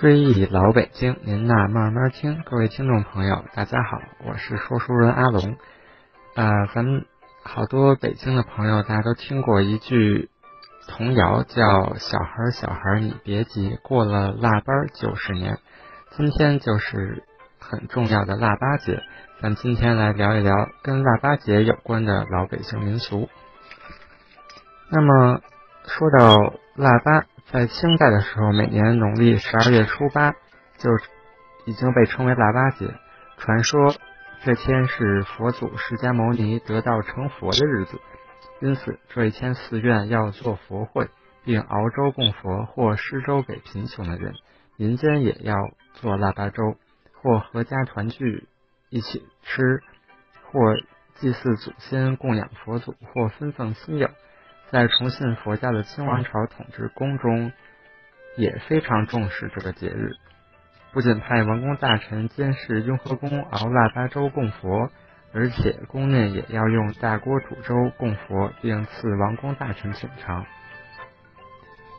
[0.00, 2.42] 追忆老北京，您呐慢慢听。
[2.46, 5.58] 各位听众朋友，大家好，我是说书人阿龙。
[6.34, 7.04] 呃，咱
[7.42, 10.30] 好多北京的朋友，大家都听过一句
[10.88, 15.58] 童谣，叫“小孩小孩你别急，过了腊八就是年”。
[16.16, 17.22] 今天就是
[17.58, 19.02] 很重要的腊八节，
[19.42, 23.28] 咱今天来聊一聊跟腊八节有关的老北京民俗。
[24.90, 25.42] 那么
[25.84, 27.26] 说到腊八。
[27.52, 30.30] 在清代的时候，每年农历十二月初八
[30.78, 30.88] 就
[31.64, 32.94] 已经被称为腊八节。
[33.38, 33.92] 传说
[34.44, 37.98] 这天是佛祖释迦牟尼得道成佛的日子，
[38.60, 41.08] 因此这一天寺院要做佛会，
[41.44, 44.34] 并熬粥供佛或施粥给贫穷的人。
[44.76, 45.56] 民间也要
[45.94, 46.76] 做腊八粥，
[47.20, 48.46] 或合家团聚
[48.90, 49.82] 一起吃，
[50.44, 50.60] 或
[51.16, 54.08] 祭祀祖先、供养佛祖，或分赠亲友。
[54.70, 57.52] 在崇信佛教的清王朝统治宫中，
[58.36, 60.12] 也非常重视这个节日，
[60.92, 64.88] 不仅派王公大臣监视雍和宫熬腊八粥供佛，
[65.34, 70.46] 而且宫内也要用大锅煮粥供佛，并赐王公大臣品尝。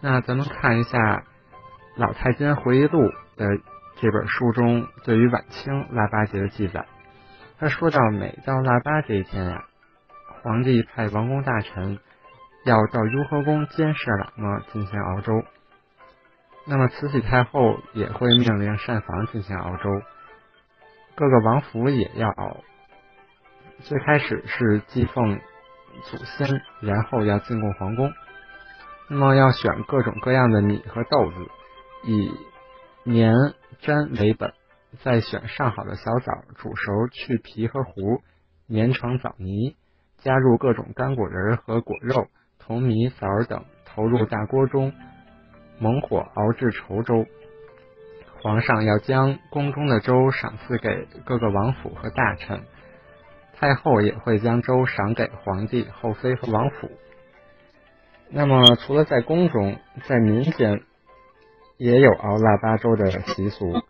[0.00, 0.98] 那咱们看一下
[1.96, 3.00] 《老太监回忆录》
[3.36, 3.46] 的
[4.00, 6.86] 这本书中对于晚清腊八节的记载，
[7.58, 9.64] 他说到每到腊八这一天呀，
[10.44, 11.98] 皇帝派王公大臣。
[12.64, 15.32] 要到雍和宫监视喇嘛进行熬粥，
[16.66, 19.88] 那么慈禧太后也会命令膳房进行熬粥，
[21.14, 22.58] 各个王府也要熬。
[23.78, 25.40] 最开始是祭奉
[26.04, 28.12] 祖先，然后要进贡皇宫。
[29.08, 31.48] 那么要选各种各样的米和豆子，
[32.04, 32.30] 以
[33.06, 33.32] 粘
[33.80, 34.52] 粘为本，
[35.02, 37.92] 再选上好的小枣，煮熟去皮和核，
[38.68, 39.76] 粘成枣泥，
[40.18, 42.28] 加入各种干果仁和果肉。
[42.66, 44.92] 红米枣等投入大锅中，
[45.78, 47.26] 猛火熬制稠粥。
[48.42, 52.62] 皇上要将宫中的粥赏赐给各个王府和大臣，
[53.54, 56.90] 太后也会将粥赏给皇帝、后妃和王府。
[58.30, 59.76] 那么，除了在宫中，
[60.06, 60.82] 在民间
[61.76, 63.82] 也有熬腊八粥的习俗。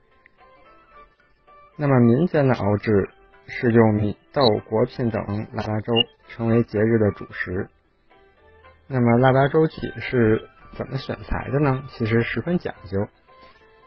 [1.77, 3.11] 那么，民间的熬制
[3.47, 5.93] 是用米、豆、果品等腊八粥，
[6.29, 7.69] 成为节日的主食。
[8.93, 11.85] 那么腊八粥体是怎么选材的呢？
[11.91, 13.07] 其实十分讲究。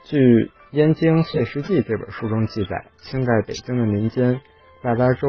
[0.06, 0.18] 据
[0.72, 4.40] 《燕京岁时记》这本书中记载，清代北京的民间
[4.81, 5.28] 腊八粥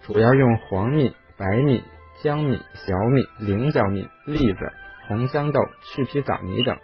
[0.00, 1.84] 主要用黄米、白米、
[2.24, 4.58] 江米、小米、菱角米、栗子、
[5.06, 5.60] 红豇豆、
[5.94, 6.76] 去皮枣泥等，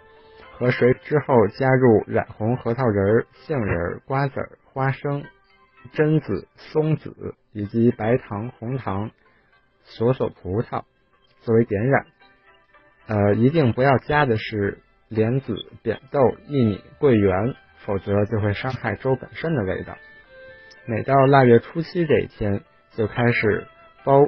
[0.53, 5.25] 和水之后加入染红核桃仁、杏仁、瓜子、花生、
[5.93, 9.11] 榛子、松子以及白糖、红糖、
[9.83, 10.83] 索索葡萄。
[11.47, 12.05] 作为点染，
[13.07, 16.19] 呃，一定不要加的是莲子、扁豆、
[16.49, 19.95] 薏米、桂圆，否则就会伤害粥本身的味道。
[20.85, 22.63] 每到腊月初七这一天，
[22.97, 23.65] 就开始
[24.03, 24.27] 包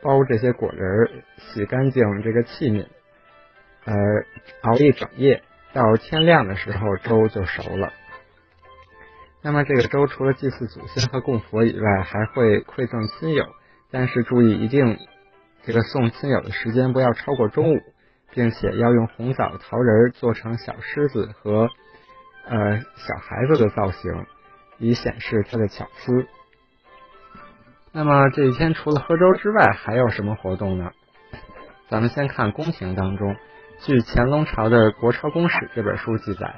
[0.00, 2.86] 包这些果仁，洗干净这个器皿，
[3.84, 3.94] 呃，
[4.62, 5.42] 熬一整夜，
[5.74, 7.92] 到天亮的时候，粥就熟了。
[9.42, 13.44] 那么这个粥除了祭祀祖先和供佛以外，还会馈赠亲友，
[13.90, 14.96] 但是注意一定。
[15.64, 17.80] 这个送亲友的时间不要超过中午，
[18.32, 21.68] 并且要用红枣、桃仁做成小狮子和
[22.46, 24.26] 呃小孩子的造型，
[24.78, 26.26] 以显示他的巧思。
[27.92, 30.92] 那么这一天除了喝粥之外，还有什么活动呢？
[31.90, 33.36] 咱们先看宫廷当中，
[33.80, 36.54] 据乾隆朝的《国朝公史》这本书记载，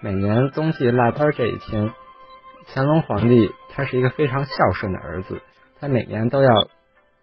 [0.00, 1.92] 每年冬季腊八这一天，
[2.68, 5.42] 乾隆皇帝他是一个非常孝顺的儿子，
[5.80, 6.50] 他每年都要。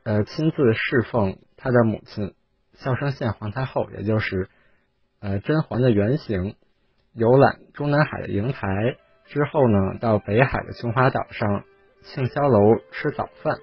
[0.03, 2.33] 呃，亲自侍奉他的母亲
[2.73, 4.49] 孝圣宪皇太后，也就是
[5.19, 6.55] 呃甄嬛的原型，
[7.13, 11.63] 游览中南海的瀛台之后呢，到北海的琼华岛上
[12.01, 13.59] 庆霄楼吃早饭，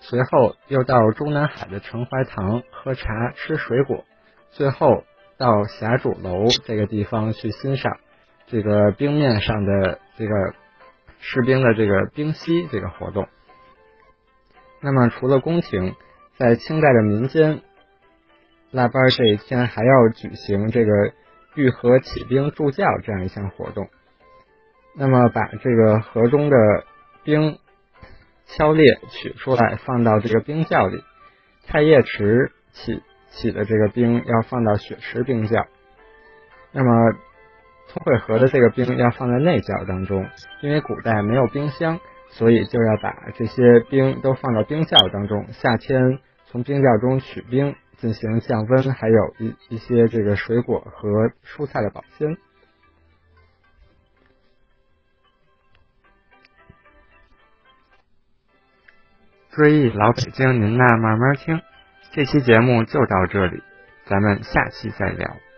[0.00, 4.04] 随后又到中南海的承怀堂喝茶吃水果，
[4.50, 5.04] 最后
[5.38, 7.98] 到霞渚楼这个地方去欣赏
[8.46, 10.34] 这个冰面上的这个
[11.20, 13.28] 士兵的这个冰嬉这个活动。
[14.84, 15.94] 那么，除了宫廷，
[16.36, 17.60] 在清代的民间，
[18.72, 20.90] 腊八这一天还要举行这个
[21.54, 23.88] 御河起兵助教这样一项活动。
[24.96, 26.56] 那么，把这个河中的
[27.22, 27.58] 冰
[28.46, 31.04] 敲裂取出来，放到这个冰窖里。
[31.68, 33.00] 太液池起
[33.30, 35.68] 起的这个冰要放到雪池冰窖。
[36.72, 37.12] 那么，
[37.88, 40.28] 通惠河的这个冰要放在内窖当中，
[40.60, 42.00] 因为古代没有冰箱。
[42.32, 52.36] 所以就要把这些冰都放到冰窖当中夏天从冰窖中取冰进行降温还有一一些这个水果和蔬菜的保鲜。
[59.50, 61.60] 追忆老北京您那慢慢听。
[62.12, 63.62] 这期节目就到这里
[64.06, 65.51] 咱们下期再聊。